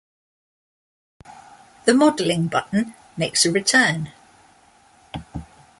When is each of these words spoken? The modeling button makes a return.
The 1.85 1.93
modeling 1.93 2.47
button 2.47 2.95
makes 3.17 3.45
a 3.45 3.51
return. 3.51 4.09